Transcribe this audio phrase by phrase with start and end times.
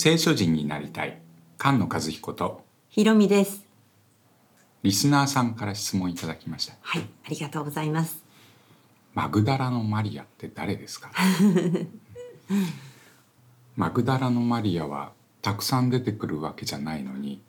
[0.00, 1.18] 聖書人になりたい
[1.60, 3.64] 菅野和彦とひろみです。
[4.84, 8.22] リスナーさんから質問いただきましたはい、ありがとうございます。
[9.12, 11.10] マグダラのマリアって誰ですか？
[13.74, 15.10] マグダラのマリアは
[15.42, 17.42] たくさん出てくるわけじゃないのに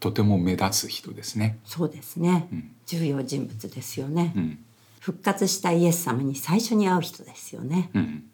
[0.00, 2.48] とても目立つ人ですね、そうですね。
[2.50, 4.64] ん重要人物ですよね、うん
[5.00, 7.90] 復活したイエス様に最初に会う人ですよね。
[7.92, 8.24] うん、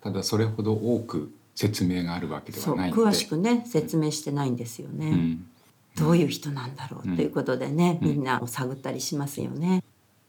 [0.00, 5.10] ただそれほど多く説明があるわけではない詳しくね説明してないんですよね。
[5.10, 5.46] うん、
[5.94, 9.84] どういう人なんだろうということでね、みんなを探ったりしますよね。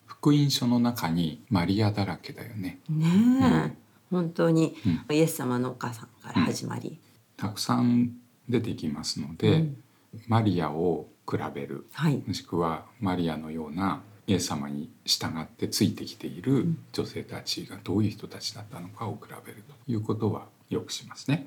[0.06, 2.80] 福音書の中にマリアだらけだよね。
[2.90, 3.78] ねえ、
[4.12, 4.76] 本当に
[5.10, 7.00] イエス様のお母さんから始まり、
[7.38, 8.12] たくさん
[8.50, 9.70] 出てきますので、
[10.28, 11.88] マリアを比べる。
[11.94, 12.22] はい。
[12.28, 21.46] もしくはマリアのようなイエス様に従ってついてきている女性たちがどういう人たちだったのかを比べるということはよくしますね。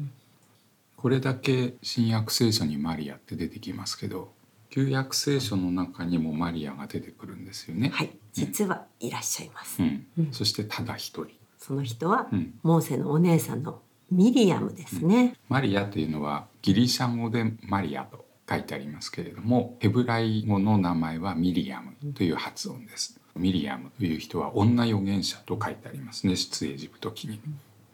[0.97, 4.33] これだけ新約聖書にマリアって出てきますけど
[4.71, 7.91] 旧約聖書の中にもマリアが出てくるんですよね。
[7.91, 9.83] はい、実はいらっしゃいます。
[9.83, 13.81] うん、そしてただ一人その人は、んモーセのお姉さんの
[14.11, 15.35] ミリアムですね。
[15.49, 23.21] マリアというのはギリシャ語でマリアと書いてありますけれどもヘブライ語の名前はミリアムという発音です。
[23.37, 27.41] ミリアムという人は女預言者と書いてありますね出エジプト記に。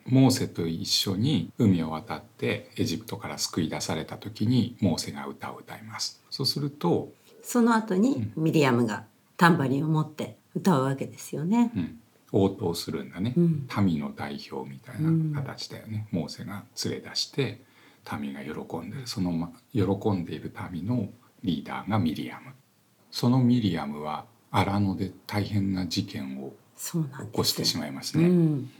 [0.07, 6.23] モーセと一緒に海を渡ってエジプトから救い出された時にモーセが歌を歌います。
[6.31, 9.05] そうすると、その後にミリアムが
[9.37, 11.73] タンバリンを持って歌うわけですよね。
[11.75, 12.01] うん、
[12.33, 13.67] 応答するんだね、ん。
[13.85, 17.63] 民の代表みたいな形だよね、モーセが連れ出して
[18.19, 19.07] 民が喜んでる。
[19.07, 21.09] その、ま、喜んでいる民の
[21.43, 22.53] リーダーがミリアム。
[23.11, 26.53] そのミリアムは荒野で大変な事件を。
[26.81, 26.97] 起
[27.31, 28.71] こしてしまいますね、うん、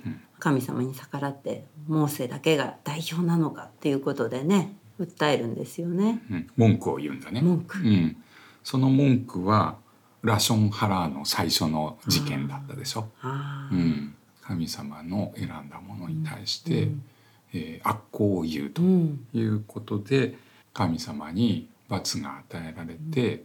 [0.41, 6.23] 神様に逆らってモーセだけが代表なのかっていうことでね訴えるんですよね。
[6.31, 6.51] うん。
[6.57, 7.41] 文句を言うんだね。
[7.41, 7.79] 文句。
[7.79, 8.17] うん、
[8.63, 9.77] その文句は
[10.23, 16.89] ラションハラーの最初の事件だったでしょ、うん、神様の選んだものに対して、
[17.55, 20.37] えー悪行を言うとうん、いうことで
[20.73, 23.45] 神様に罰が与えられて、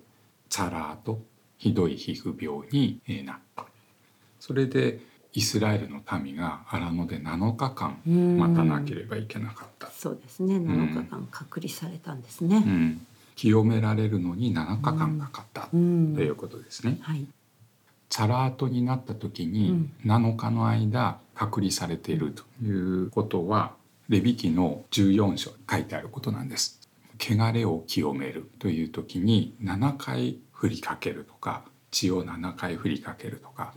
[0.50, 1.20] チャラーと
[1.58, 3.66] ひどい皮膚病にえーなった。
[4.40, 5.00] それで
[5.36, 10.56] イスラエルの民が荒野で7日間ん待たなければいけなかった、そうですね。
[10.56, 12.64] 7日間隔離されたんですね。
[12.66, 17.00] うん、清められるのに7日間かかったとんいうことですね。
[17.02, 17.28] はい。
[18.08, 23.74] チャラートになった時に7日の間隔離されているということは
[24.08, 26.80] レビ記の14章に書いてあることなんです。
[27.20, 33.74] 汚れを清めるという時に7回振りかけるとか血を7回振りかけるとか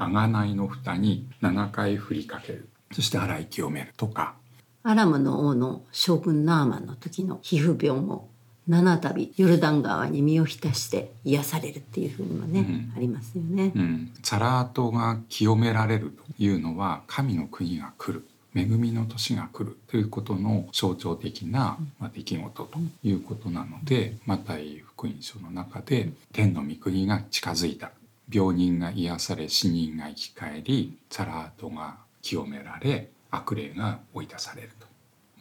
[0.00, 2.68] 贖いの蓋に7回振りかける。
[2.92, 4.34] そして洗い清めるとか。
[4.82, 8.30] アラムの王の将軍ナーマンの時の皮膚病も
[8.66, 13.72] 七度ヨルダン川に身を浸して癒されるっていうふうにもね、ありますよね。
[13.74, 18.26] うん、チャラートが清められるというのは神の国が来る。
[18.52, 27.92] 恵みの年が来るということの象徴的な、まあ、出来事ということなのでマタイ福音書の中で天の御国が近づいた
[28.32, 34.86] 病人が癒され死人が生き返りチャラートが清められ悪霊が追い出されると。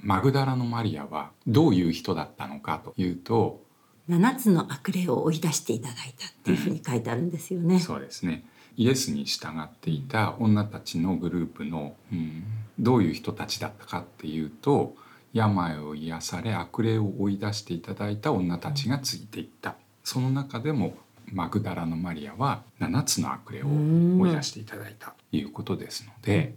[0.02, 3.62] マグダラのマリアはどういう人だったのかというと
[4.08, 7.80] 七つの悪霊を追い出していただいたっていうふうに書いてあるんですよね。
[7.80, 8.46] そうですね
[8.76, 12.44] イエスに従っていた女たちのグループの、うん、
[12.80, 14.96] どういう人たちだったかっていうと
[15.34, 20.96] 病を癒され悪霊を追い出していただいた女たちがついていったその中でも
[21.32, 26.56] マグダラのマリアは7つの悪霊を追い出していただいたということですので、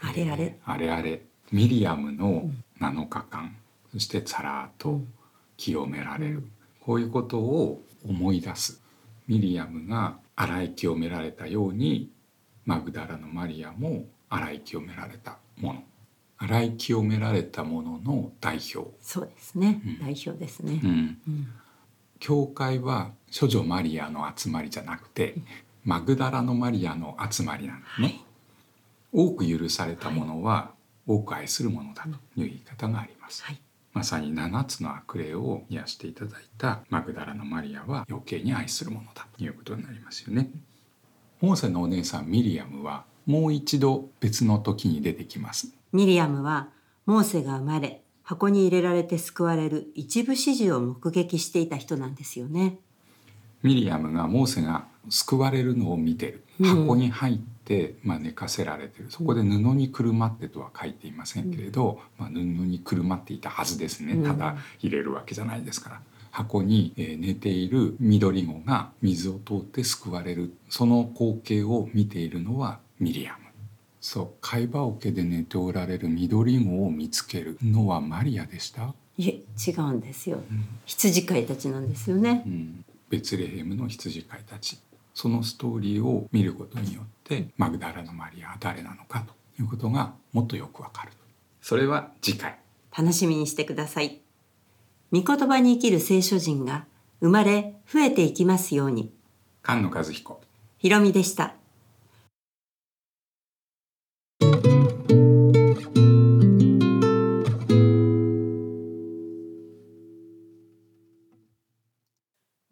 [0.00, 0.58] あれあれ。
[0.64, 1.22] あれあれ。
[1.52, 2.50] ミリアムの
[2.80, 3.56] 7日間
[3.92, 5.00] そしてツァラーと
[5.56, 6.42] 清められる、
[6.80, 8.82] こういうことを思い出す。
[9.28, 12.10] ミリアムが洗い清められたように
[12.66, 15.84] マグダラのマリアも洗い清められたもの。
[16.38, 19.80] 洗い清められたものの代表、そうですね。
[20.00, 20.80] 代表ですね。
[20.82, 21.18] うん
[22.18, 25.34] 教会は処女マリアの集まりじゃなくて
[25.84, 28.20] マグダラのマリアの集まりなんですね。
[29.12, 30.72] 多く許されたものは
[31.06, 33.44] 多く愛するものだという言い方があります。
[33.44, 33.60] はい。
[33.92, 40.50] まさに7つの悪霊を癒していただいたマグダラのマリアは余計に愛するものだということになりますよね。
[41.40, 45.68] モーセのお姉さんミリアムはもう一度別の時に出てきます。
[45.92, 46.70] ミリアムは
[47.06, 52.78] モーセが生まれ箱に入れられて救われる一部始終を目撃していた人なんですよね。
[53.62, 59.06] ミリアムがモーセが救われるのを見てる箱に入って、まあ、寝かせられてる。
[59.10, 64.16] そこで布にくるまってとは書いていませんけれど、まあ、布にくるまっていたはずですね。
[64.26, 66.00] ただ入れるわけじゃないですから。
[66.30, 70.54] 箱にえー寝ている緑子が水を通って救われる。
[70.70, 73.43] その光景を見ているのはミリアム
[74.04, 77.56] そう貝羽桶で寝ておられる緑子を見つける。
[77.62, 80.42] のはマリアでした、いえ違うんですよ。
[80.84, 82.42] 羊飼いたちなんですよね。
[82.46, 84.78] うん、ベツレヘムの羊飼いたち。
[85.14, 91.12] そのストーリーを見ることによってマグダラのマリアは誰なのかということがもっとよくわかる
[91.62, 92.58] それは次回。
[92.94, 94.20] 楽しみにしてください。
[95.12, 96.84] 御言葉に生きる聖書人が
[97.20, 99.14] 生まれ増えていきますように。
[99.64, 100.42] 菅野和彦。
[100.76, 101.54] ひろみでした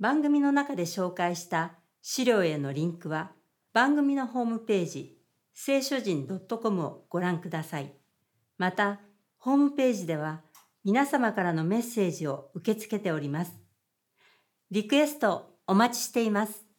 [0.02, 3.30] 番組の中で紹介した資料へのリンクは
[3.72, 5.16] 番組のホームページ
[5.54, 7.92] 聖書人 .com をご覧ください。
[8.58, 8.98] また、
[9.38, 10.40] ホームページでは
[10.82, 13.52] 皆様からのメッセージを受け付けております。
[14.72, 16.71] リクエストお待ちしています。